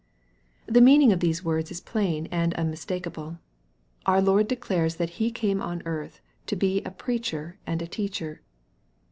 The 0.65 0.81
meaning 0.81 1.11
of 1.11 1.19
these 1.19 1.43
words 1.45 1.69
is 1.69 1.79
plain 1.79 2.27
and 2.31 2.55
umnistakeable. 2.55 3.37
Our 4.07 4.19
Lord 4.19 4.47
declares 4.47 4.95
that 4.95 5.21
He 5.21 5.29
came 5.29 5.61
on 5.61 5.83
earth 5.85 6.21
to 6.47 6.55
be 6.55 6.81
a 6.81 6.89
preacher 6.89 7.59
and 7.67 7.83
a 7.83 7.87
teacher. 7.87 8.41